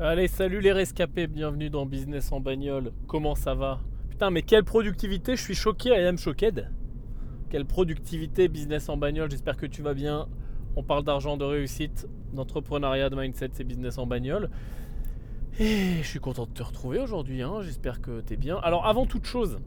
[0.00, 2.92] Allez, salut les rescapés, bienvenue dans Business en bagnole.
[3.08, 3.80] Comment ça va?
[4.08, 6.70] Putain, mais quelle productivité, je suis choqué, I am shocked.
[7.50, 10.28] Quelle productivité, business en bagnole, j'espère que tu vas bien.
[10.76, 14.50] On parle d'argent, de réussite, d'entrepreneuriat, de mindset, c'est business en bagnole.
[15.58, 17.62] Et je suis content de te retrouver aujourd'hui, hein.
[17.62, 18.58] j'espère que tu es bien.
[18.58, 19.58] Alors avant toute chose,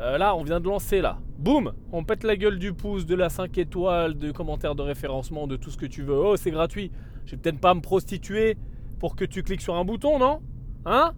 [0.00, 3.14] euh, là on vient de lancer là, boum, on pète la gueule du pouce, de
[3.14, 6.18] la 5 étoiles, de commentaires de référencement, de tout ce que tu veux.
[6.18, 6.92] Oh c'est gratuit,
[7.24, 8.58] je vais peut-être pas me prostituer
[8.98, 10.42] pour que tu cliques sur un bouton, non
[10.84, 11.14] Hein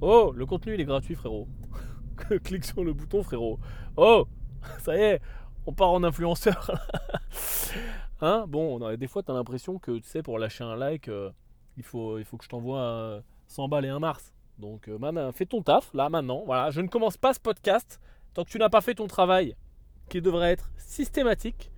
[0.00, 1.48] Oh, le contenu il est gratuit, frérot.
[2.44, 3.58] Clique sur le bouton, frérot.
[3.96, 4.26] Oh,
[4.78, 5.20] ça y est,
[5.66, 6.70] on part en influenceur.
[8.20, 11.30] hein Bon, des fois, tu as l'impression que, tu sais, pour lâcher un like, euh,
[11.76, 14.32] il, faut, il faut que je t'envoie 100 balles et un mars.
[14.58, 16.42] Donc, euh, fais ton taf, là, maintenant.
[16.46, 18.00] Voilà, je ne commence pas ce podcast
[18.34, 19.54] tant que tu n'as pas fait ton travail,
[20.08, 21.70] qui devrait être systématique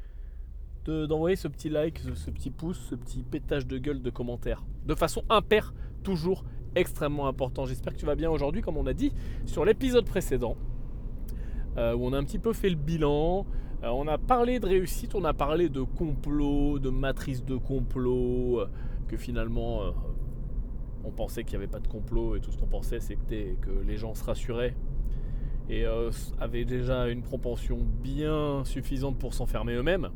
[0.91, 4.65] d'envoyer ce petit like, ce, petit pouce, ce petit pétage de gueule de commentaires.
[4.87, 7.65] De façon impair, toujours extrêmement important.
[7.67, 9.13] J'espère que tu vas bien aujourd'hui, comme on a dit
[9.47, 10.57] sur l'épisode précédent,
[11.77, 13.47] euh, où on a un petit peu fait le bilan.
[13.83, 18.61] Euh, on a parlé de réussite, on a parlé de complot, de matrice de complot,
[18.61, 18.67] euh,
[19.09, 19.83] que finalement
[21.05, 23.71] on pensait qu'il n'y avait pas de complot et tout ce qu'on pensait c'était que
[23.87, 24.75] les gens se rassuraient
[25.69, 25.85] et
[26.41, 30.09] avaient déjà une propension bien suffisante pour s'enfermer eux-mêmes.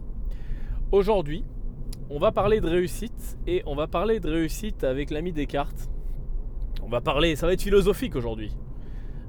[0.91, 1.45] Aujourd'hui,
[2.09, 5.91] on va parler de réussite et on va parler de réussite avec l'ami Descartes.
[6.83, 8.57] On va parler, ça va être philosophique aujourd'hui.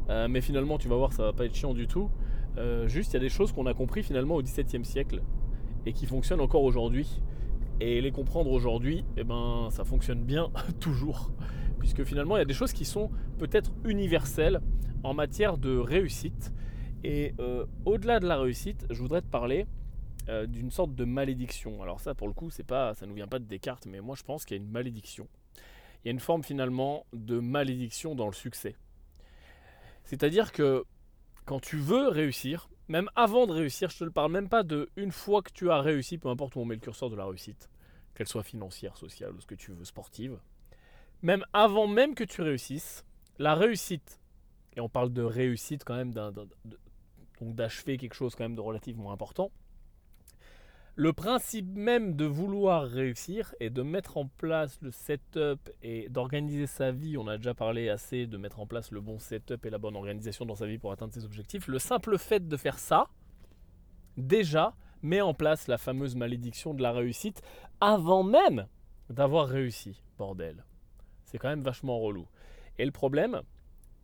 [0.10, 2.10] Euh, mais finalement, tu vas voir, ça va pas être chiant du tout.
[2.58, 5.22] Euh, juste, il y a des choses qu'on a compris finalement au XVIIe siècle
[5.86, 7.20] et qui fonctionnent encore aujourd'hui.
[7.82, 11.30] Et les comprendre aujourd'hui, eh ben, ça fonctionne bien toujours.
[11.78, 14.62] Puisque finalement, il y a des choses qui sont peut-être universelles
[15.04, 16.54] en matière de réussite.
[17.04, 19.68] Et euh, au-delà de la réussite, je voudrais te parler
[20.30, 21.82] euh, d'une sorte de malédiction.
[21.82, 24.16] Alors ça, pour le coup, c'est pas, ça nous vient pas de Descartes, mais moi
[24.16, 25.28] je pense qu'il y a une malédiction.
[26.04, 28.76] Il y a une forme finalement de malédiction dans le succès.
[30.04, 30.86] C'est-à-dire que
[31.46, 34.90] quand tu veux réussir, même avant de réussir, je te le parle même pas de
[34.98, 37.26] une fois que tu as réussi, peu importe où on met le curseur de la
[37.26, 37.68] réussite,
[38.14, 40.40] qu'elle soit financière, sociale ou ce que tu veux, sportive,
[41.24, 43.04] même avant même que tu réussisses,
[43.40, 44.20] la réussite,
[44.76, 49.12] et on parle de réussite quand même, donc d'achever quelque chose quand même de relativement
[49.12, 49.52] important,
[51.00, 56.68] le principe même de vouloir réussir et de mettre en place le setup et d'organiser
[56.68, 59.70] sa vie, on a déjà parlé assez de mettre en place le bon setup et
[59.70, 62.78] la bonne organisation dans sa vie pour atteindre ses objectifs, le simple fait de faire
[62.78, 63.08] ça,
[64.18, 67.42] déjà, met en place la fameuse malédiction de la réussite
[67.80, 68.68] avant même
[69.10, 70.66] d'avoir réussi, bordel.
[71.24, 72.28] C'est quand même vachement relou.
[72.78, 73.42] Et le problème,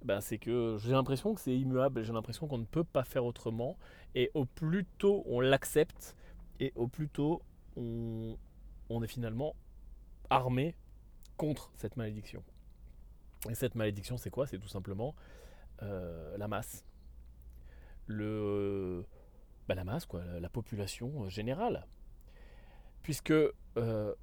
[0.05, 3.25] ben, c'est que j'ai l'impression que c'est immuable, j'ai l'impression qu'on ne peut pas faire
[3.25, 3.75] autrement,
[4.13, 6.16] et au plus tôt on l'accepte,
[6.59, 7.41] et au plus tôt
[7.77, 9.55] on, est finalement
[10.29, 10.75] armé
[11.38, 12.43] contre cette malédiction.
[13.49, 14.47] Et cette malédiction, c'est quoi?
[14.47, 15.16] C'est tout simplement
[15.83, 16.85] euh, la masse.
[18.07, 21.85] Bah, la masse, quoi, la, population générale.
[23.01, 24.13] Puisque euh,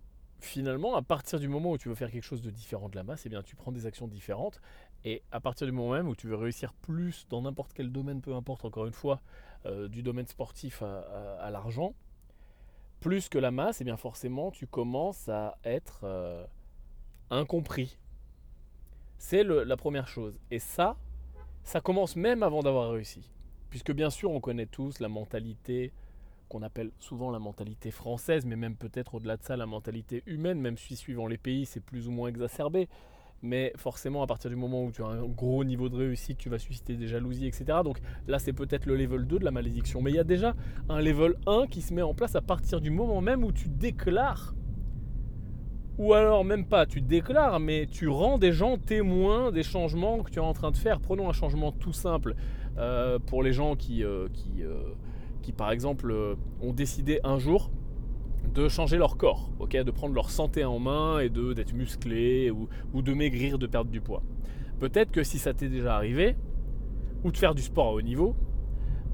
[0.40, 3.02] finalement, à partir du moment où tu veux faire quelque chose de différent de la
[3.02, 4.60] masse, eh bien, tu prends des actions différentes.
[5.04, 8.20] Et à partir du moment même où tu veux réussir plus dans n'importe quel domaine,
[8.20, 9.20] peu importe, encore une fois,
[9.66, 11.94] euh, du domaine sportif à l'argent,
[13.02, 16.46] plus que la masse, et eh bien forcément, tu commences à être euh,
[17.30, 17.98] incompris.
[19.18, 20.38] C'est la première chose.
[20.50, 20.96] Et ça,
[21.64, 23.28] ça commence même avant d'avoir réussi.
[23.70, 25.92] Puisque bien sûr, on connaît tous la mentalité
[26.48, 30.60] qu'on appelle souvent la mentalité française, mais même peut-être au-delà de ça, la mentalité humaine,
[30.60, 32.88] même si suivant les pays, c'est plus ou moins exacerbé
[33.42, 36.48] mais forcément à partir du moment où tu as un gros niveau de réussite, tu
[36.48, 37.78] vas susciter des jalousies, etc.
[37.84, 37.98] Donc
[38.28, 40.54] là c'est peut-être le level 2 de la malédiction, mais il y a déjà
[40.88, 43.68] un level 1 qui se met en place à partir du moment même où tu
[43.68, 44.54] déclares,
[45.98, 50.30] ou alors même pas tu déclares, mais tu rends des gens témoins des changements que
[50.30, 51.00] tu es en train de faire.
[51.00, 52.34] Prenons un changement tout simple
[52.78, 54.94] euh, pour les gens qui, euh, qui, euh,
[55.42, 56.14] qui par exemple
[56.62, 57.70] ont décidé un jour
[58.54, 63.02] de changer leur corps, ok, de prendre leur santé en main et d'être musclé ou,
[63.02, 64.22] de maigrir, de perdre du poids.
[64.78, 66.36] Peut-être que si ça t'est déjà arrivé,
[67.24, 68.36] ou de faire du sport à haut niveau,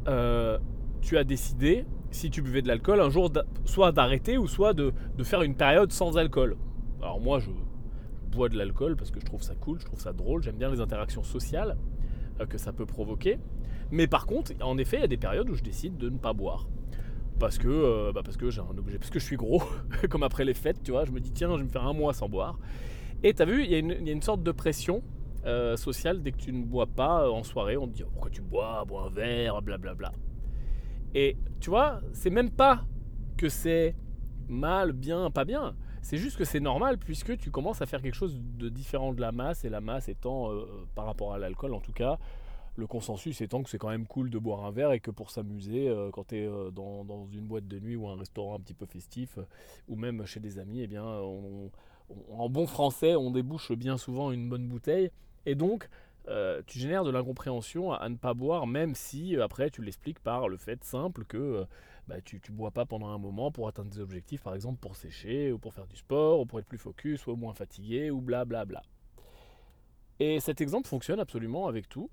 [0.09, 0.59] euh,
[1.03, 3.31] tu as décidé, si tu buvais de l'alcool, un jour
[3.65, 6.57] soit d'arrêter ou soit de, de, faire une période sans alcool.
[7.01, 7.51] Alors moi, je
[8.33, 10.71] bois de l'alcool parce que je trouve ça cool, je trouve ça drôle, j'aime bien
[10.71, 11.77] les interactions sociales
[12.41, 13.39] euh, que ça peut provoquer.
[13.91, 16.19] Mais par contre, en effet, il y a des périodes où je décide de ne
[16.19, 16.67] pas boire
[17.39, 19.63] parce que, euh, bah parce que j'ai un objet, parce que je suis gros,
[20.11, 21.93] comme après les fêtes, tu vois, je me dis tiens, je vais me faire un
[21.93, 22.59] mois sans boire.
[23.23, 25.03] Et tu as vu, il y, a une sorte de pression
[25.45, 28.11] euh, sociale dès que tu ne bois pas euh, en soirée, on te dit oh,
[28.13, 30.13] pourquoi tu bois, bois un verre, blablabla.
[31.15, 32.85] Et tu vois, c'est même pas
[33.37, 33.97] que c'est
[34.49, 38.15] mal, bien, pas bien, C'est juste que c'est normal puisque tu commences à faire quelque
[38.15, 40.51] chose de différent de la masse, et la masse étant,
[40.95, 42.19] par rapport à l'alcool en tout cas,
[42.79, 45.31] le consensus étant que c'est quand même cool de boire un verre et que pour
[45.31, 48.61] s'amuser, euh, quand tu es euh, dans, une boîte de nuit ou un restaurant un
[48.61, 49.39] petit peu festif,
[49.89, 54.49] ou même chez des amis, eh bien, en bon français, on débouche bien souvent une
[54.49, 55.11] bonne bouteille.
[55.45, 55.89] Et donc,
[56.29, 60.19] euh, tu génères de l'incompréhension à, ne pas boire, même si euh, après tu l'expliques
[60.19, 61.65] par le fait simple que euh,
[62.07, 64.95] bah, tu ne bois pas pendant un moment pour atteindre des objectifs, par exemple pour
[64.95, 68.21] sécher, ou pour faire du sport, ou pour être plus focus, ou moins fatigué, ou
[68.21, 68.65] blablabla.
[68.65, 69.27] Bla bla.
[70.21, 72.11] Et cet exemple fonctionne absolument avec tout,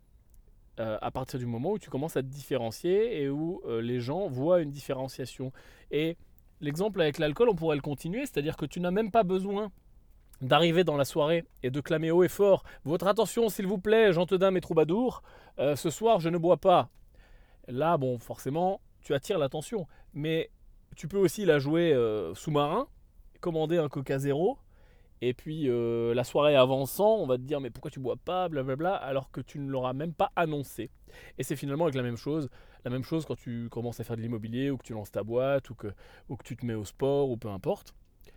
[0.78, 4.62] à partir du moment où tu commences à te différencier et où les gens voient
[4.62, 5.52] une différenciation.
[5.92, 6.18] Et
[6.62, 9.72] l'exemple avec l'alcool, on pourrait le continuer, c'est-à-dire que tu n'as même pas besoin
[10.42, 14.12] d'arriver dans la soirée et de clamer haut et fort Votre attention, s'il vous plaît,
[14.38, 15.24] dames et troubadours,
[15.60, 16.90] euh, ce soir je ne bois pas.
[17.68, 19.88] Là, bon, forcément, tu attires l'attention.
[20.14, 20.52] Mais
[20.96, 22.88] tu peux aussi la jouer euh, sous-marin,
[23.42, 24.58] commander un Coca Zéro,
[25.28, 28.48] et puis euh, la soirée avançant, on va te dire mais pourquoi tu bois pas,
[28.48, 30.92] blablabla, alors que tu ne l'auras même pas annoncé.
[31.40, 32.48] Et c'est finalement avec la même chose,
[32.84, 35.24] la même chose quand tu commences à faire de l'immobilier, ou que tu lances ta
[35.24, 35.88] boîte, ou que,
[36.44, 37.96] tu te mets au sport, ou peu importe.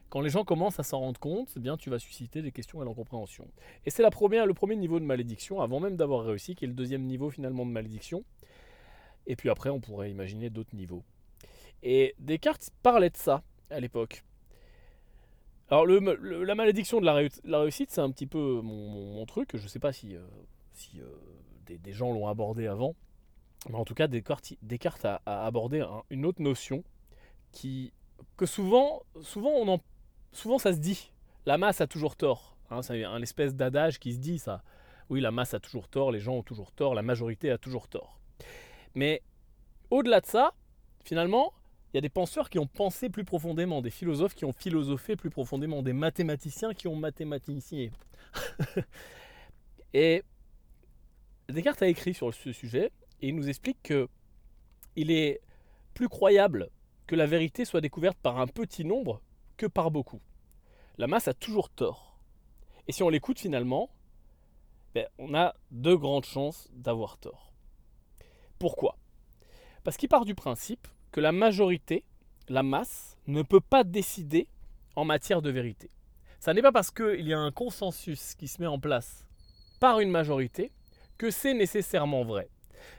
[0.09, 2.83] Quand les gens commencent à s'en rendre compte, eh bien, tu vas susciter des questions
[2.83, 3.47] et l'incompréhension.
[3.85, 4.09] Et c'est le
[4.55, 7.71] premier niveau de malédiction, avant même d'avoir réussi, qui est le deuxième niveau finalement de
[7.71, 8.25] malédiction.
[9.27, 11.05] Et puis après, on pourrait imaginer d'autres niveaux.
[11.83, 14.25] Et Descartes parlait de ça à l'époque.
[15.71, 19.51] Alors la malédiction de la, réussite, c'est un petit peu mon, truc.
[19.55, 20.21] Je ne sais pas si, euh,
[20.97, 21.05] euh,
[21.67, 22.95] des, gens l'ont abordé avant.
[23.69, 26.85] Mais en tout cas, Descartes, a, abordé une autre notion
[27.53, 27.93] qui,
[28.37, 31.13] que souvent, souvent ça se dit.
[31.45, 32.57] La masse a toujours tort.
[32.71, 34.63] Hein, c'est un espèce d'adage qui se dit ça.
[35.11, 37.89] Oui, la masse a toujours tort, les gens ont toujours tort, la majorité a toujours
[37.89, 38.19] tort.
[38.95, 39.23] Mais
[39.91, 40.53] au-delà de ça,
[41.05, 41.53] finalement,
[41.93, 45.17] il y a des penseurs qui ont pensé plus profondément, des philosophes qui ont philosophé
[45.17, 47.93] plus profondément, des mathématiciens qui ont mathématicié.
[49.95, 50.23] et
[51.49, 52.93] Descartes a écrit sur ce sujet
[53.23, 54.09] et il nous explique que
[54.97, 55.41] il est
[55.95, 56.69] plus croyable
[57.07, 59.23] que la vérité soit découverte par un petit nombre
[59.57, 60.21] que par beaucoup.
[60.99, 62.21] La masse a toujours tort.
[62.87, 63.91] Et si on l'écoute finalement,
[64.95, 67.53] ben, on a de grandes chances d'avoir tort.
[68.59, 68.99] Pourquoi?
[69.85, 72.05] Parce qu'il part du principe que la majorité,
[72.49, 74.49] la masse, ne peut pas décider
[74.97, 75.91] en matière de vérité.
[76.41, 79.27] Ça n'est pas parce qu'il y a un consensus qui se met en place
[79.81, 80.73] par une majorité
[81.19, 82.49] que c'est nécessairement vrai.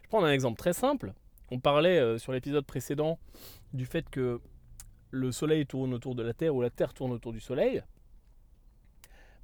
[0.04, 1.14] Je prends un exemple très simple.
[1.52, 3.18] On parlait euh, sur l'épisode précédent
[3.74, 4.42] du fait que
[5.12, 7.82] le Soleil tourne autour de la Terre ou la Terre tourne autour du Soleil,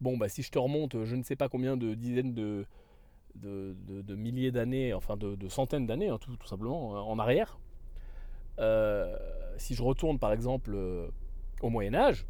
[0.02, 2.66] bon, bah, si je te remonte je ne sais pas combien de dizaines de,
[4.16, 7.58] milliers d'années, enfin de, centaines d'années, hein, tout, simplement, hein, en arrière,
[8.60, 9.16] euh,
[9.58, 11.08] si je retourne par exemple euh,
[11.62, 12.26] au Moyen Âge,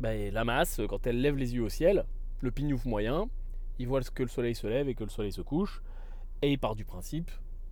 [0.00, 2.04] bah, la masse, quand elle lève les yeux au ciel,
[2.40, 3.28] le pignouf moyen,
[3.78, 5.82] il voit que le soleil se lève et que le soleil se couche,
[6.42, 7.30] et il part du principe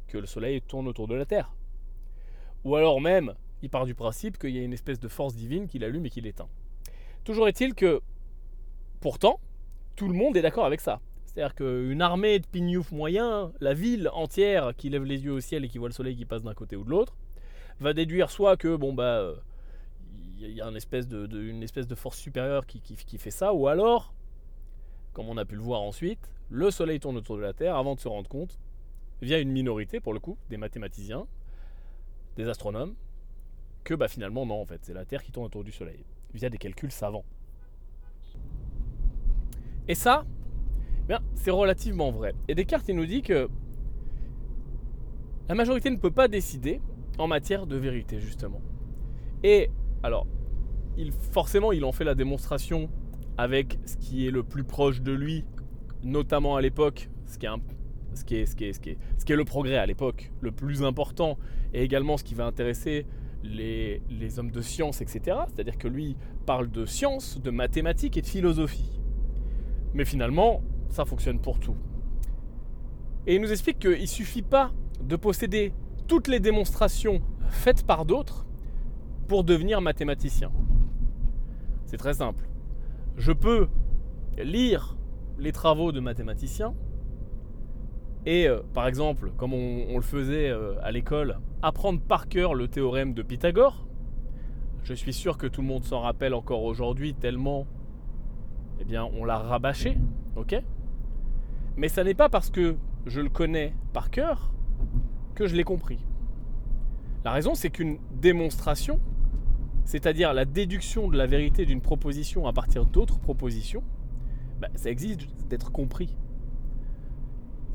[0.08, 1.52] que le soleil tourne autour de la Terre.
[2.64, 5.66] Ou alors même, il part du principe qu'il y a une espèce de force divine
[5.66, 6.48] qui l'allume et qui l'éteint.
[7.24, 8.00] Toujours est-il que,
[9.00, 9.40] pourtant,
[9.96, 11.00] tout le monde est d'accord avec ça.
[11.24, 15.64] C'est-à-dire qu'une armée de pignouf moyens, la ville entière qui lève les yeux au ciel
[15.64, 17.16] et qui voit le soleil qui passe d'un côté ou de l'autre,
[17.80, 19.34] va déduire soit que bon bah
[20.48, 24.12] il y a une espèce de, force supérieure qui, fait ça, ou alors,
[25.12, 27.94] comme on a pu le voir ensuite, le soleil tourne autour de la Terre avant
[27.94, 28.58] de se rendre compte,
[29.20, 31.26] via une minorité pour le coup, des mathématiciens,
[32.36, 32.94] des astronomes,
[33.84, 36.50] que bah, finalement non en fait, c'est la Terre qui tourne autour du Soleil, via
[36.50, 37.24] des calculs savants.
[39.88, 40.24] Et ça,
[41.06, 42.34] bien, c'est relativement vrai.
[42.48, 43.48] Et Descartes il nous dit que
[45.48, 46.80] la majorité ne peut pas décider
[47.22, 48.60] en matière de vérité justement.
[49.42, 49.70] Et
[50.02, 50.26] alors,
[50.96, 52.90] il, forcément il en fait la démonstration
[53.38, 55.44] avec ce qui est le plus proche de lui,
[56.02, 57.50] notamment à l'époque, ce qui est
[58.14, 60.82] ce qui est, ce, qui est, ce, qui est, le progrès à l'époque, le plus
[60.82, 61.38] important,
[61.72, 63.06] et également ce qui va intéresser
[63.42, 65.38] les, hommes de science, etc.
[65.48, 69.00] C'est-à-dire que lui parle de science, de mathématiques et de philosophie.
[69.94, 71.76] Mais finalement, ça fonctionne pour tout.
[73.26, 75.72] Et il nous explique qu'il ne suffit pas de posséder
[76.06, 78.46] toutes les démonstrations faites par d'autres
[79.28, 80.52] pour devenir mathématicien.
[81.86, 82.48] C'est très simple.
[83.16, 83.68] Je peux
[84.38, 84.96] lire
[85.38, 86.74] les travaux de mathématiciens,
[88.24, 92.68] et euh, par exemple, comme on, le faisait euh, à l'école, apprendre par cœur le
[92.68, 93.86] théorème de Pythagore.
[94.84, 97.66] Je suis sûr que tout le monde s'en rappelle encore aujourd'hui tellement
[98.80, 99.96] eh bien, on l'a rabâché,
[100.36, 100.60] ok?
[101.76, 104.52] Mais ça n'est pas parce que je le connais par cœur
[105.42, 105.98] que je l'ai compris.
[107.24, 109.00] La raison, c'est qu'une démonstration
[109.84, 113.82] c'est-à-dire la déduction de la vérité d'une proposition à partir d'autres propositions,
[114.60, 116.16] bah, ça existe d'être compris.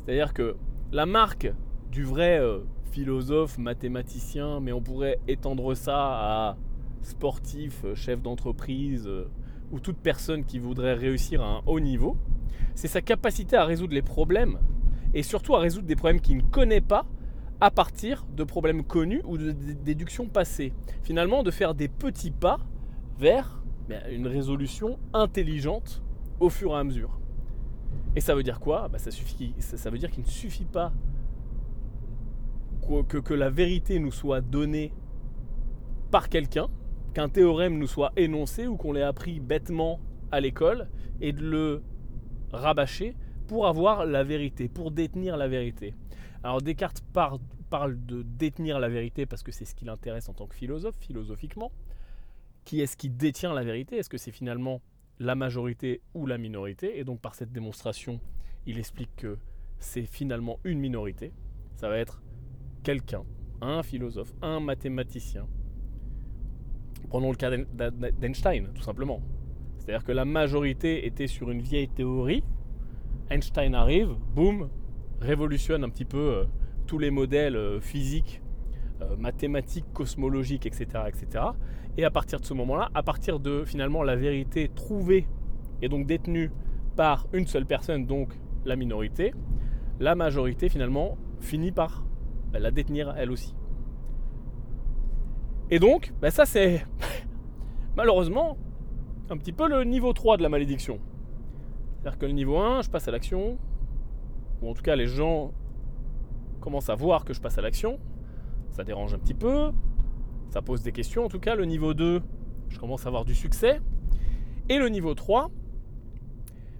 [0.05, 0.55] C'est-à-dire que
[0.91, 1.51] la marque
[1.91, 2.59] du vrai euh,
[2.91, 6.57] philosophe, mathématicien, mais on pourrait étendre ça à
[7.01, 9.29] sportif, euh, chef d'entreprise euh,
[9.71, 12.15] ou toute personne qui voudrait réussir à un haut niveau,
[12.73, 14.59] c'est sa capacité à résoudre les problèmes
[15.13, 17.05] et surtout à résoudre des problèmes qu'il ne connaît pas
[17.59, 20.73] à partir de problèmes connus ou de déductions passées.
[21.03, 22.59] Finalement, de faire des petits pas
[23.17, 26.03] vers ben, une résolution intelligente
[26.39, 27.19] au fur et à mesure.
[28.15, 28.87] Et ça veut dire quoi?
[28.89, 30.91] Ben, ça, suffit, ça, veut dire qu'il ne suffit pas
[33.07, 34.93] que la vérité nous soit donnée
[36.09, 36.67] par quelqu'un,
[37.13, 39.99] qu'un théorème nous soit énoncé ou qu'on l'ait appris bêtement
[40.31, 40.87] à l'école
[41.19, 41.83] et de le
[42.51, 43.15] rabâcher
[43.47, 45.93] pour avoir la vérité, pour détenir la vérité.
[46.43, 47.39] Alors Descartes parle,
[48.05, 51.71] de détenir la vérité parce que c'est ce qui l'intéresse en tant que philosophe, philosophiquement.
[52.63, 53.97] Qui est-ce qui détient la vérité?
[53.97, 54.81] Est-ce que c'est finalement
[55.19, 56.99] la majorité ou la minorité?
[56.99, 58.19] Et donc par cette démonstration,
[58.65, 59.37] il explique que
[59.79, 61.33] c'est finalement une minorité.
[61.75, 62.21] Ça va être
[62.83, 63.23] quelqu'un,
[63.61, 65.47] un philosophe, un mathématicien.
[67.09, 69.21] Prenons le cas d'Einstein, tout simplement.
[69.77, 72.43] C'est-à-dire que la majorité était sur une vieille théorie.
[73.29, 74.69] Einstein arrive, boum,
[75.21, 76.43] révolutionne un petit peu euh,
[76.85, 78.41] tous les modèles euh, physiques,
[79.01, 81.45] euh, mathématiques, cosmologiques, etc., etc.
[81.97, 85.27] Et à partir de ce moment-là, à partir de finalement la vérité trouvée
[85.81, 86.51] et donc détenue
[86.95, 88.33] par une seule personne, donc
[88.65, 89.33] la minorité,
[89.99, 92.05] la majorité finalement finit par
[92.51, 93.55] bah, la détenir elle aussi.
[95.69, 96.85] Et donc, bah, ça c'est
[97.95, 98.57] malheureusement
[99.29, 100.99] un petit peu le niveau 3 de la malédiction.
[101.99, 103.57] C'est-à-dire que le niveau 1, je passe à l'action,
[104.61, 105.51] ou en tout cas les gens
[106.59, 107.99] commencent à voir que je passe à l'action,
[108.71, 109.71] ça dérange un petit peu,
[110.49, 111.25] ça pose des questions.
[111.25, 112.21] En tout cas, le niveau 2,
[112.69, 113.79] je commence à avoir du succès.
[114.69, 115.49] Et le niveau 3,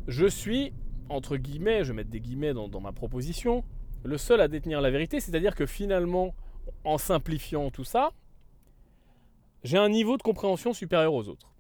[0.08, 0.74] je suis,
[1.10, 3.64] entre guillemets, je vais mettre des guillemets dans, dans ma proposition,
[4.04, 6.36] le seul à détenir la vérité, c'est-à-dire que finalement,
[6.84, 8.12] en simplifiant tout ça,
[9.64, 11.54] j'ai un niveau de compréhension supérieur aux autres.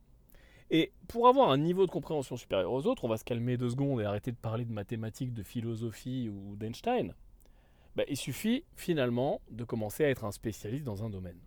[0.70, 3.70] Et pour avoir un niveau de compréhension supérieur aux autres, on va se calmer deux
[3.70, 7.14] secondes et arrêter de parler de mathématiques, de philosophie ou d'Einstein.
[7.96, 11.40] Bah, il suffit finalement de commencer à être un spécialiste dans un domaine.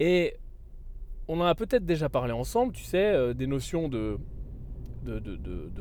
[0.00, 0.36] Et
[1.28, 4.18] on en a peut-être déjà parlé ensemble, tu sais, euh, des notions de,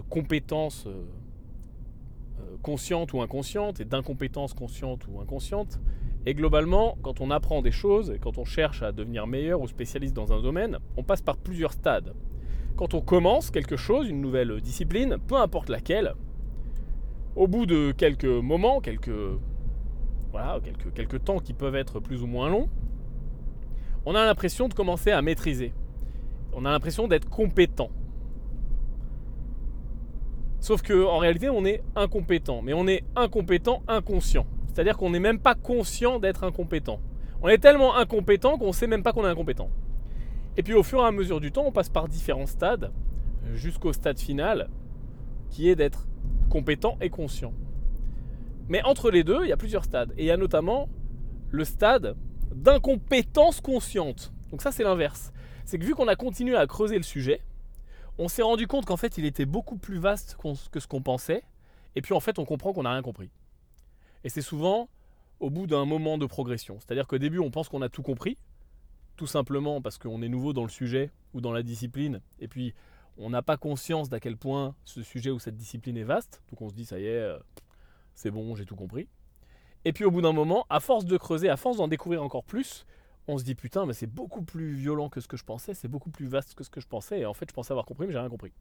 [0.09, 1.05] compétences euh,
[2.39, 5.79] euh, conscientes ou inconscientes et d'incompétences conscientes ou inconscientes.
[6.25, 10.15] Et globalement, quand on apprend des choses quand on cherche à devenir meilleur ou spécialiste
[10.15, 12.13] dans un domaine, on passe par plusieurs stades.
[12.77, 16.15] Quand on commence quelque chose, une nouvelle discipline, peu importe laquelle,
[17.35, 19.11] au bout de quelques moments, quelques,
[20.31, 22.69] voilà, quelques, quelques temps qui peuvent être plus ou moins longs,
[24.05, 25.73] on a l'impression de commencer à maîtriser.
[26.53, 27.89] On a l'impression d'être compétent.
[30.59, 32.61] Sauf qu'en réalité, on est incompétent.
[32.61, 34.45] Mais on est incompétent inconscient.
[34.73, 36.99] C'est-à-dire qu'on n'est même pas conscient d'être incompétent.
[37.43, 39.69] On est tellement incompétent qu'on ne sait même pas qu'on est incompétent.
[40.57, 42.91] Et puis au fur et à mesure du temps, on passe par différents stades,
[43.53, 44.69] jusqu'au stade final,
[45.51, 46.07] qui est d'être
[46.49, 47.53] compétent et conscient.
[48.67, 50.11] Mais entre les deux, il y a plusieurs stades.
[50.17, 50.89] Et il y a notamment
[51.51, 52.15] le stade
[52.55, 54.33] d'incompétence consciente.
[54.49, 55.33] Donc ça, c'est l'inverse.
[55.65, 57.41] C'est que vu qu'on a continué à creuser le sujet,
[58.17, 60.37] on s'est rendu compte qu'en fait, il était beaucoup plus vaste
[60.71, 61.43] que ce qu'on pensait.
[61.95, 63.29] Et puis en fait, on comprend qu'on n'a rien compris.
[64.23, 64.89] Et c'est souvent
[65.39, 66.79] au bout d'un moment de progression.
[66.79, 68.37] C'est-à-dire qu'au début, on pense qu'on a tout compris,
[69.17, 72.73] tout simplement parce qu'on est nouveau dans le sujet ou dans la discipline, et puis
[73.17, 76.41] on n'a pas conscience d'à quel point ce sujet ou cette discipline est vaste.
[76.49, 77.37] Donc on se dit, ça y est, euh,
[78.15, 79.07] c'est bon, j'ai tout compris.
[79.85, 82.43] Et puis au bout d'un moment, à force de creuser, à force d'en découvrir encore
[82.43, 82.85] plus,
[83.27, 85.87] on se dit putain, mais c'est beaucoup plus violent que ce que je pensais, c'est
[85.87, 88.07] beaucoup plus vaste que ce que je pensais, et en fait je pensais avoir compris,
[88.07, 88.53] mais j'ai rien compris.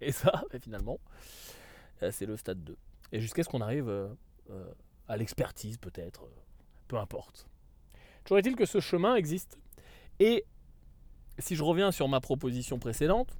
[0.00, 1.00] Et ça, finalement,
[2.02, 2.76] euh, c'est le stade 2.
[3.12, 3.88] Et jusqu'à ce qu'on arrive
[4.50, 4.72] euh,
[5.08, 6.28] à l'expertise peut-être,
[6.88, 7.46] peu importe.
[8.24, 9.58] Toujours est-il que ce chemin existe.
[10.20, 10.44] Et
[11.38, 13.36] si je reviens sur ma proposition précédente,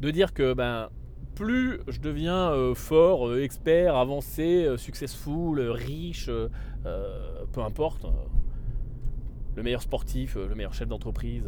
[0.00, 0.88] de dire que ben,
[1.34, 6.30] plus je deviens euh, fort, euh, expert, avancé, euh, successful, riche,
[7.52, 8.06] peu importe,
[9.56, 11.44] le meilleur sportif, le meilleur chef d'entreprise,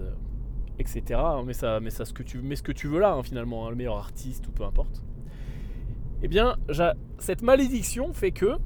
[0.79, 1.03] etc.
[1.15, 3.23] Hein, mais ça, mais ça, ce que tu, mets ce que tu veux là, hein,
[3.23, 5.03] finalement, hein, le meilleur artiste ou peu importe.
[6.23, 6.57] Eh bien,
[7.19, 8.57] cette malédiction fait que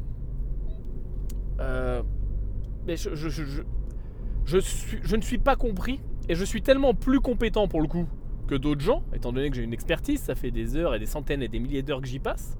[2.87, 8.07] mais je, ne suis pas compris et je suis tellement plus compétent pour le coup
[8.47, 11.07] que d'autres gens, étant donné que j'ai une expertise, ça fait des heures et des
[11.07, 12.57] centaines et des milliers d'heures que j'y passe,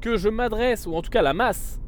[0.00, 1.80] que je m'adresse, ou en tout cas la masse,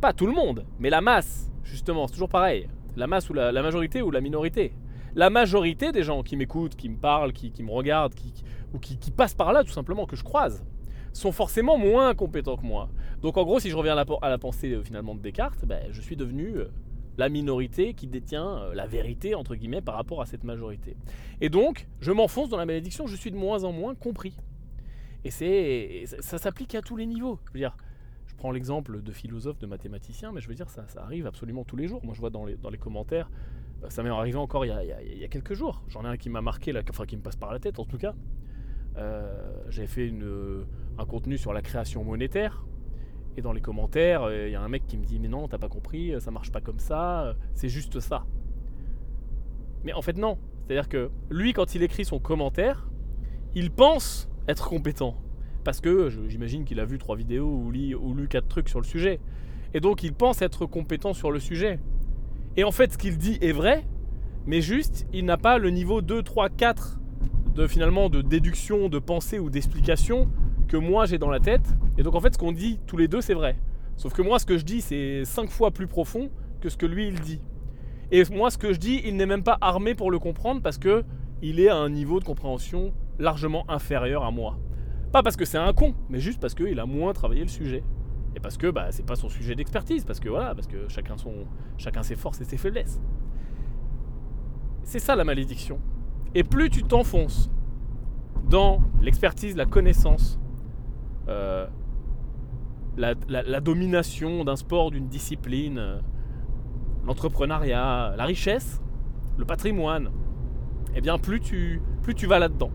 [0.00, 2.68] pas tout le monde, mais la masse, justement, c'est toujours pareil.
[2.96, 4.74] La masse ou la, majorité ou la minorité
[5.16, 8.14] La majorité des gens qui m'écoutent, qui me parlent, qui, me regardent,
[8.72, 10.64] ou qui, passent par là tout simplement, que je croise,
[11.14, 12.90] sont forcément moins compétents que moi.
[13.22, 16.00] Donc en gros, si je reviens à la, pensée euh, finalement de Descartes, ben, je
[16.00, 16.66] suis devenu euh,
[17.16, 20.96] la minorité qui détient euh, la vérité, entre guillemets, par rapport à cette majorité.
[21.40, 24.36] Et donc, je m'enfonce dans la malédiction, je suis de moins en moins compris.
[25.24, 27.38] Et c'est, ça, s'applique à tous les niveaux.
[27.46, 27.76] Je veux dire,
[28.26, 31.76] je prends l'exemple de philosophes, de mathématiciens, mais je veux dire, ça, arrive absolument tous
[31.76, 32.04] les jours.
[32.04, 33.30] Moi, je vois dans les, commentaires,
[33.88, 35.82] ça m'est arrivé encore il y, a, quelques jours.
[35.88, 37.98] J'en ai un qui m'a marqué, enfin qui me passe par la tête en tout
[37.98, 38.14] cas.
[38.96, 40.64] Euh, J'avais fait une,
[40.98, 42.64] un contenu sur la création monétaire.
[43.36, 45.48] Et dans les commentaires, euh, il y a un mec qui me dit Mais non,
[45.48, 48.24] t'as pas compris, ça marche pas comme ça, c'est juste ça.
[49.82, 50.38] Mais en fait, non.
[50.66, 52.88] C'est-à-dire que lui, quand il écrit son commentaire,
[53.54, 55.16] il pense être compétent.
[55.62, 58.86] Parce que j'imagine qu'il a vu trois vidéos ou, ou lu quatre trucs sur le
[58.86, 59.20] sujet.
[59.72, 61.78] Et donc il pense être compétent sur le sujet.
[62.56, 63.84] Et en fait, ce qu'il dit est vrai,
[64.46, 67.00] mais juste, il n'a pas le niveau 2, 3, 4
[67.54, 70.28] de finalement de déduction, de pensée ou d'explication
[70.68, 71.66] que moi j'ai dans la tête.
[71.98, 73.56] Et donc en fait, ce qu'on dit tous les deux, c'est vrai.
[73.96, 76.30] Sauf que moi, ce que je dis, c'est 5 fois plus profond
[76.60, 77.40] que ce que lui, il dit.
[78.10, 80.78] Et moi, ce que je dis, il n'est même pas armé pour le comprendre parce
[80.78, 81.04] que
[81.42, 84.58] il est à un niveau de compréhension largement inférieur à moi.
[85.12, 87.84] Pas parce que c'est un con, mais juste parce qu'il a moins travaillé le sujet.
[88.34, 91.16] Et parce que bah, c'est pas son sujet d'expertise, parce que voilà, parce que chacun,
[91.16, 91.46] son,
[91.78, 93.00] chacun ses forces et ses faiblesses.
[94.82, 95.78] C'est ça la malédiction.
[96.34, 97.50] Et plus tu t'enfonces
[98.48, 100.38] dans l'expertise, la connaissance,
[101.28, 101.66] euh,
[102.96, 106.00] la, domination d'un sport, d'une discipline, euh,
[107.06, 108.82] l'entrepreneuriat, la richesse,
[109.36, 110.10] le patrimoine,
[110.94, 111.80] eh bien plus tu,
[112.26, 112.70] vas là-dedans.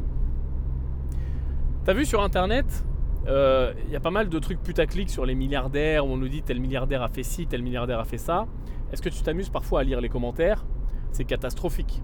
[1.85, 2.85] T'as vu sur internet,
[3.23, 6.29] il euh, y a pas mal de trucs putaclic sur les milliardaires où on nous
[6.29, 8.47] dit tel milliardaire a fait ci, tel milliardaire a fait ça.
[8.91, 10.65] Est-ce que tu t'amuses parfois à lire les commentaires?
[11.11, 12.01] C'est catastrophique.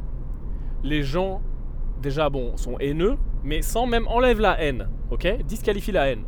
[0.85, 1.41] Les gens,
[2.01, 5.43] déjà, bon, sont haineux, mais sans même enlève la haine, ok?
[5.45, 6.23] Disqualifie la haine.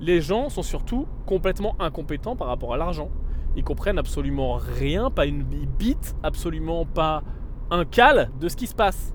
[0.00, 3.10] Les gens sont surtout complètement incompétents par rapport à l'argent.
[3.56, 7.22] Ils comprennent absolument rien, pas une bite, absolument pas
[7.70, 9.14] un cal de ce qui se passe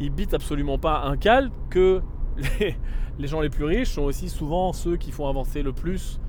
[0.00, 2.00] ils bitent absolument pas un cal que
[3.18, 6.20] les, gens les plus riches sont aussi souvent ceux qui font avancer le plus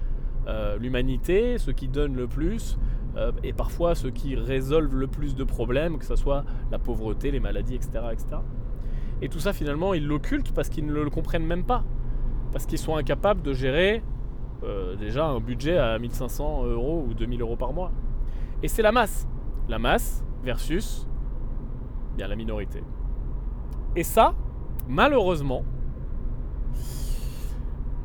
[0.47, 2.77] euh, l'humanité, ceux qui donnent le plus,
[3.17, 7.31] euh, et parfois ceux qui résolvent le plus de problèmes, que ce soit la pauvreté,
[7.31, 7.91] les maladies, etc.
[8.11, 8.27] etc.
[9.21, 11.83] Et tout ça finalement ils l'occultent parce qu'ils ne le comprennent même pas.
[12.51, 14.01] Parce qu'ils sont incapables de gérer
[14.63, 17.91] euh, déjà un budget à 1500 euros ou 2000 euros par mois.
[18.63, 19.27] Et c'est la masse.
[19.67, 21.07] La masse versus
[22.17, 22.83] bien la minorité.
[23.95, 24.33] Et ça,
[24.87, 25.63] malheureusement,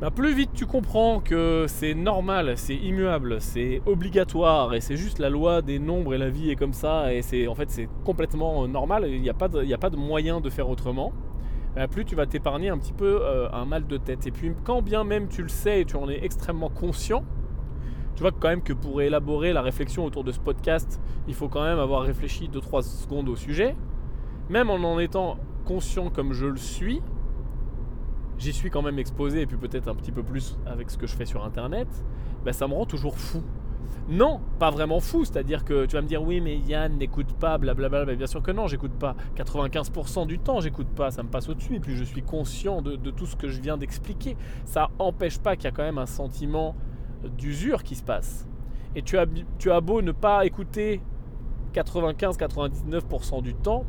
[0.01, 5.19] bah, plus vite tu comprends que c'est normal, c'est immuable, c'est obligatoire et c'est juste
[5.19, 7.87] la loi des nombres et la vie est comme ça et c'est en fait c'est
[8.03, 11.13] complètement normal, il n'y a, pas de, a pas de moyen de faire autrement,
[11.75, 14.25] bah, plus tu vas t'épargner un petit peu euh, un mal de tête.
[14.27, 17.23] Et puis quand bien même tu le sais et tu en es extrêmement conscient,
[18.15, 21.49] tu vois quand même que pour élaborer la réflexion autour de ce podcast, il faut
[21.49, 23.75] quand même avoir réfléchi 2-3 secondes au sujet.
[24.49, 27.01] Même en en étant conscient comme je le suis,
[28.45, 31.07] j'y suis quand même exposé, et puis peut-être un petit peu plus avec ce que
[31.07, 31.87] je fais sur Internet,
[32.43, 33.41] ben ça me rend toujours fou.
[34.07, 37.57] Non, pas vraiment fou, c'est-à-dire que tu vas me dire oui mais Yann n'écoute pas,
[37.57, 39.15] blablabla, bien sûr que non, j'écoute pas.
[39.35, 42.95] 95% du temps j'écoute pas, ça me passe au-dessus, et puis je suis conscient de,
[43.09, 44.37] tout ce que je viens d'expliquer.
[44.65, 46.75] Ça empêche pas qu'il y a quand même un sentiment
[47.37, 48.47] d'usure qui se passe.
[48.95, 51.01] Et tu as, beau ne pas écouter
[51.73, 53.85] 95-99% du temps,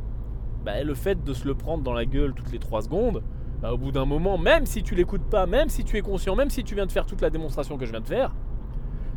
[0.64, 3.22] bah, le fait de se le prendre dans la gueule toutes les 3 secondes,
[3.60, 6.36] bah, au bout d'un moment, même si tu l'écoutes pas, même si tu es conscient,
[6.36, 8.32] même si tu viens de faire toute la démonstration que je viens de faire,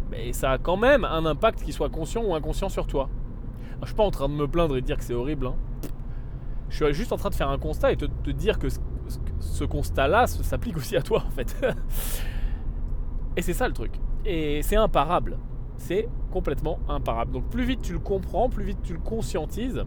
[0.10, 3.10] mais ça a quand même un impact qui soit conscient ou inconscient sur toi.
[3.82, 5.48] je suis pas en train de me plaindre et de dire que c'est horrible.
[5.48, 5.56] Hein.
[6.70, 8.68] Je suis juste en train de faire un constat et de te, dire que
[9.40, 11.56] ce, constat-là s'applique aussi à toi en fait.
[13.38, 13.92] et c'est ça le truc.
[14.26, 15.38] Et c'est imparable.
[15.78, 17.32] C'est complètement imparable.
[17.34, 19.84] Donc plus vite tu le comprends, plus vite tu le conscientises,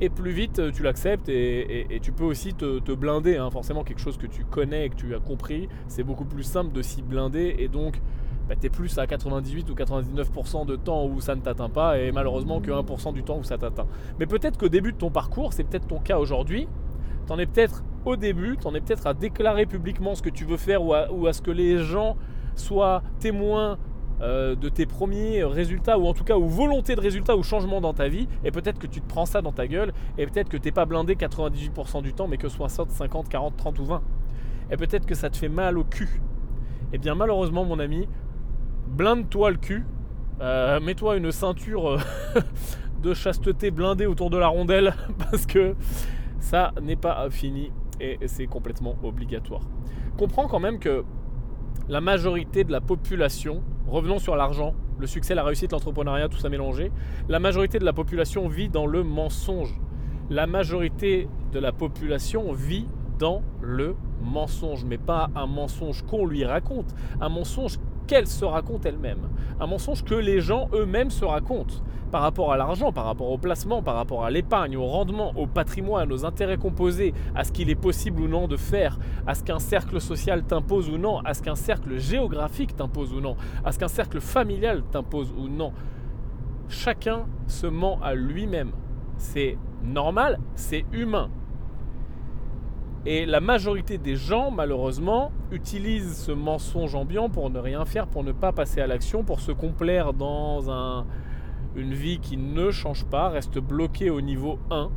[0.00, 3.36] et plus vite euh, tu l'acceptes et, tu peux aussi te, blinder.
[3.36, 3.50] Hein.
[3.50, 6.72] Forcément, quelque chose que tu connais et que tu as compris, c'est beaucoup plus simple
[6.72, 8.00] de s'y blinder et donc
[8.48, 11.98] bah, tu es plus à 98 ou 99% de temps où ça ne t'atteint pas
[11.98, 13.86] et malheureusement que 1% du temps où ça t'atteint.
[14.18, 16.68] Mais peut-être qu'au début de ton parcours, c'est peut-être ton cas aujourd'hui,
[17.26, 20.30] tu en es peut-être au début, tu en es peut-être à déclarer publiquement ce que
[20.30, 22.16] tu veux faire ou à ce que les gens
[22.54, 23.78] soient témoins
[24.22, 27.80] euh, de tes premiers résultats, ou en tout cas ou volonté de résultats ou changement
[27.80, 30.48] dans ta vie, et peut-être que tu te prends ça dans ta gueule, et peut-être
[30.48, 34.02] que t'es pas blindé 98% du temps, mais que 60, 50, 40, 30 ou 20.
[34.70, 36.20] Et peut-être que ça te fait mal au cul.
[36.92, 38.08] Et eh bien malheureusement mon ami,
[38.88, 39.84] blinde-toi le cul,
[40.40, 41.98] Euh, mets-toi une ceinture euh,
[43.02, 45.74] de chasteté blindée autour de la rondelle parce que
[46.40, 49.62] ça n'est pas fini et c'est complètement obligatoire.
[50.18, 51.04] Comprends quand même que
[51.88, 56.48] la majorité de la population, revenons sur l'argent, le succès, la réussite, l'entrepreneuriat, tout ça
[56.48, 56.90] mélangé,
[57.28, 59.78] la majorité de la population vit dans le mensonge.
[60.30, 62.86] La majorité de la population vit
[63.18, 68.86] dans le mensonge, mais pas un mensonge qu'on lui raconte, un mensonge qu'elle se raconte
[68.86, 69.28] elle-même.
[69.60, 71.76] Un mensonge que les gens eux-mêmes se racontent
[72.10, 75.46] par rapport à l'argent, par rapport au placement, par rapport à l'épargne, au rendement, au
[75.46, 79.42] patrimoine, aux intérêts composés, à ce qu'il est possible ou non de faire, à ce
[79.42, 83.72] qu'un cercle social t'impose ou non, à ce qu'un cercle géographique t'impose ou non, à
[83.72, 85.72] ce qu'un cercle familial t'impose ou non.
[86.68, 88.72] Chacun se ment à lui-même.
[89.18, 91.30] C'est normal, c'est humain.
[93.08, 98.24] Et la majorité des gens, malheureusement, utilisent ce mensonge ambiant pour ne rien faire, pour
[98.24, 101.06] ne pas passer à l'action, pour se complaire dans un,
[101.76, 104.90] une vie qui ne change pas, reste bloquée au niveau 1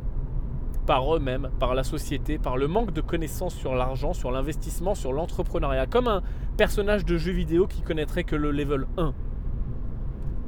[0.86, 5.12] par eux-mêmes, par la société, par le manque de connaissances sur l'argent, sur l'investissement, sur
[5.12, 6.22] l'entrepreneuriat, comme un
[6.56, 9.14] personnage de jeu vidéo qui connaîtrait que le level 1.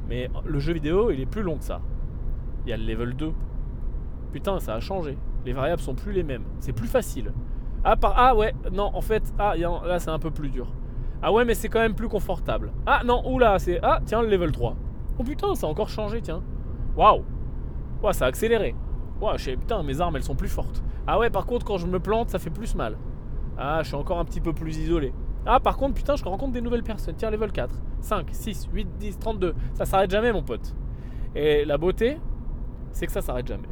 [0.09, 1.79] Mais le jeu vidéo, il est plus long que ça.
[2.65, 3.31] Il y a le level 2.
[4.33, 5.17] Putain, ça a changé.
[5.45, 6.43] Les variables sont plus les mêmes.
[6.59, 7.31] C'est plus facile.
[7.83, 8.13] Ah, par...
[8.15, 10.67] ah ouais, non, en fait, ah, là c'est un peu plus dur.
[11.21, 12.71] Ah ouais, mais c'est quand même plus confortable.
[12.85, 13.79] Ah non, oula, c'est...
[13.83, 14.75] Ah, tiens, le level 3.
[15.19, 16.41] Oh putain, ça a encore changé, tiens.
[16.95, 17.23] Waouh.
[18.01, 18.75] Ouais, ça a accéléré.
[19.21, 20.83] Waouh, putain, mes armes, elles sont plus fortes.
[21.07, 22.97] Ah ouais, par contre, quand je me plante, ça fait plus mal.
[23.57, 25.13] Ah, je suis encore un petit peu plus isolé.
[25.45, 27.15] Ah, par contre, putain, je rencontre des nouvelles personnes.
[27.15, 29.55] Tiens, level 4, 5, 6, 8, 10, 32.
[29.73, 30.75] Ça s'arrête jamais, mon pote.
[31.35, 32.17] Et la beauté,
[32.91, 33.67] c'est que ça s'arrête jamais.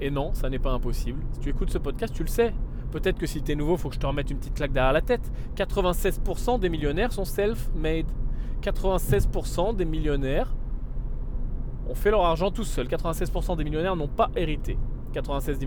[0.00, 1.20] Et non, ça n'est pas impossible.
[1.32, 2.54] Si tu écoutes ce podcast, tu le sais.
[2.90, 4.72] Peut-être que si tu es nouveau, il faut que je te remette une petite claque
[4.72, 5.30] derrière la tête.
[5.56, 8.06] 96% des millionnaires sont self-made.
[8.62, 10.54] 96% des millionnaires
[11.88, 12.86] ont fait leur argent tout seuls.
[12.86, 14.78] 96% des millionnaires n'ont pas hérité.
[15.12, 15.66] 96% des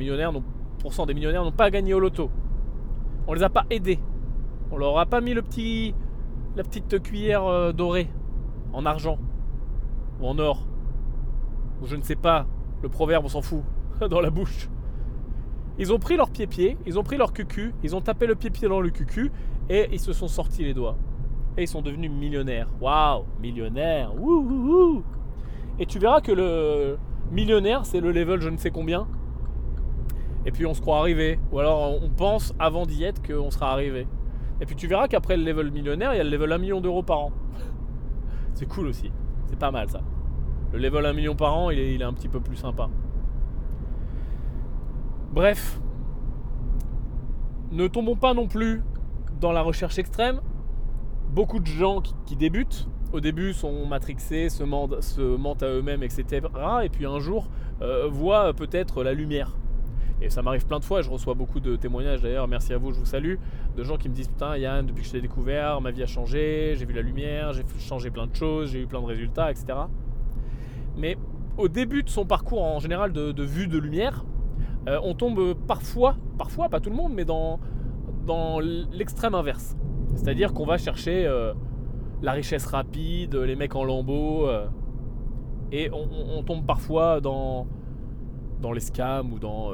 [1.14, 2.32] millionnaires n'ont, pas gagné au loto.
[3.28, 4.00] On les a pas aidés.
[4.72, 5.94] On leur a pas mis le petit,
[6.56, 8.08] la petite cuillère euh, dorée
[8.74, 9.20] en argent
[10.22, 10.66] ou en or
[11.82, 12.46] ou je ne sais pas.
[12.82, 13.64] Le proverbe, on s'en fout.
[14.10, 14.70] dans la bouche.
[15.80, 18.68] Ils ont pris leur pied-pied, ils ont pris leur cucu, ils ont tapé le pied-pied
[18.68, 19.32] dans le cucu
[19.70, 20.98] et ils se sont sortis les doigts.
[21.58, 22.68] Et ils sont devenus millionnaires.
[22.80, 24.14] Waouh, millionnaires.
[25.80, 26.98] Et tu verras que le
[27.32, 29.08] millionnaire, c'est le level je ne sais combien.
[30.46, 31.40] Et puis on se croit arrivé.
[31.52, 34.08] Ou alors on pense avant d'y être qu'on sera arrivé.
[34.60, 36.82] Et puis tu verras qu'après le level millionnaire, il y a le level 1 million
[36.82, 37.32] d'euros par an.
[38.54, 39.12] c'est cool aussi.
[39.48, 40.02] C'est pas mal ça.
[40.74, 42.90] Le level 1 million par an, il est un petit peu plus sympa.
[45.32, 45.80] Bref,
[47.72, 48.84] ne tombons pas non plus
[49.40, 50.42] dans la recherche extrême.
[51.30, 56.42] Beaucoup de gens qui, débutent, au début sont matrixés, se mentent, à eux-mêmes, etc.
[56.84, 57.48] Et puis un jour,
[57.82, 59.56] euh, voient peut-être la lumière.
[60.22, 62.92] Et ça m'arrive plein de fois, je reçois beaucoup de témoignages d'ailleurs, merci à vous,
[62.92, 63.36] je vous salue,
[63.78, 66.08] de gens qui me disent Putain, Yann, depuis que je t'ai découvert, ma vie a
[66.08, 69.50] changé, j'ai vu la lumière, j'ai changé plein de choses, j'ai eu plein de résultats,
[69.50, 69.80] etc.
[70.98, 71.18] Mais
[71.58, 74.26] au début de son parcours en général de vue de lumière,
[74.88, 77.60] euh, on tombe parfois, parfois, pas tout le monde, mais dans,
[78.26, 79.76] dans l'extrême inverse.
[80.16, 81.54] C'est-à-dire qu'on va chercher euh,
[82.22, 84.68] la richesse rapide, les mecs en lambeaux, euh,
[85.72, 87.66] et on, tombe parfois dans,
[88.62, 89.72] dans les scams ou dans,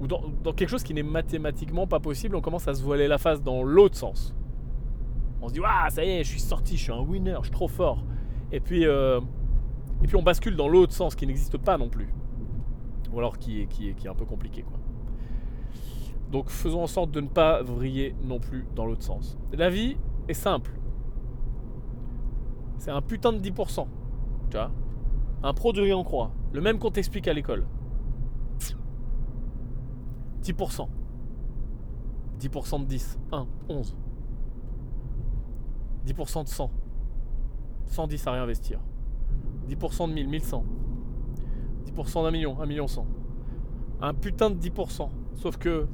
[0.00, 2.34] ou dans, quelque chose qui n'est mathématiquement pas possible.
[2.34, 4.34] On commence à se voiler la face dans l'autre sens.
[5.42, 7.48] On se dit, waouh, ça y est, je suis sorti, je suis un winner, je
[7.48, 8.04] suis trop fort.
[8.52, 12.08] Et puis, et puis on bascule dans l'autre sens qui n'existe pas non plus
[13.12, 14.62] ou alors qui est, qui est, qui est un peu compliqué.
[14.62, 14.78] Quoi.
[16.30, 19.36] Donc faisons en sorte de ne pas vriller non plus dans l'autre sens.
[19.52, 19.96] La vie
[20.28, 20.72] est simple.
[22.78, 23.86] C'est un putain de 10%.
[24.50, 24.70] Tu vois?
[25.42, 26.30] Un produit en croix.
[26.52, 27.66] Le même qu'on t'explique à l'école.
[30.42, 30.88] 10%.
[32.40, 33.18] 10% de 10.
[33.32, 33.46] 1.
[33.68, 33.96] 11.
[36.06, 36.70] 10% de 100.
[37.86, 38.80] 110 à réinvestir.
[39.68, 40.28] 10% de 1000.
[40.28, 40.64] 1100.
[41.90, 43.06] 10% d'un million, un million cent.
[44.00, 45.08] Un putain de 10%.
[45.34, 45.86] Sauf que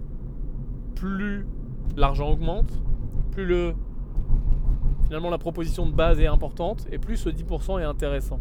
[0.94, 1.46] plus
[1.96, 2.72] l'argent augmente,
[3.30, 3.74] plus le
[5.04, 8.40] finalement la proposition de base est importante et plus ce 10% est intéressant.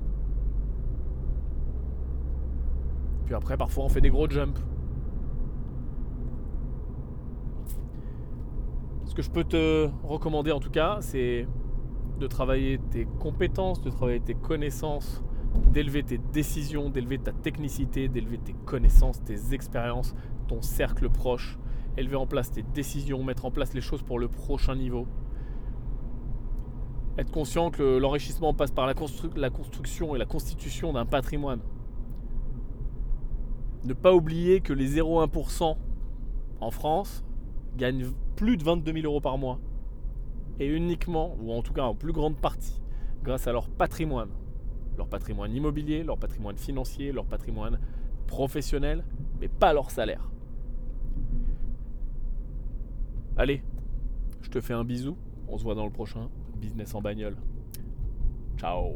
[3.25, 4.59] Puis après parfois on fait des gros jumps.
[9.05, 11.47] Ce que je peux te recommander en tout cas, c'est
[12.19, 15.23] de travailler tes compétences, de travailler tes connaissances
[15.71, 20.15] d'élever tes décisions, d'élever ta technicité, d'élever tes connaissances, tes expériences,
[20.47, 21.57] ton cercle proche,
[21.97, 25.07] élever en place tes décisions, mettre en place les choses pour le prochain niveau.
[27.17, 31.61] être conscient que l'enrichissement passe par la, construction et la constitution d'un patrimoine.
[33.85, 35.77] Ne pas oublier que les 0,1%
[36.59, 37.23] en France
[37.77, 39.59] gagnent plus de 22 000 euros par mois.
[40.59, 42.81] Et uniquement, ou en tout cas en plus grande partie,
[43.23, 44.29] grâce à leur patrimoine.
[44.97, 47.79] Leur patrimoine immobilier, leur patrimoine financier, leur patrimoine
[48.27, 49.03] professionnel,
[49.39, 50.31] mais pas leur salaire.
[53.37, 53.61] Allez,
[54.41, 55.17] je te fais un bisou.
[55.47, 57.35] On se voit dans le prochain Business en bagnole.
[58.57, 58.95] Ciao